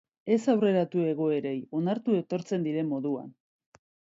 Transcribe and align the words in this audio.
Ez 0.35 0.37
aurreratu 0.53 1.03
egoerei, 1.09 1.53
onartu 1.81 2.17
etortzen 2.23 2.67
diren 2.69 2.91
moduan. 2.95 3.33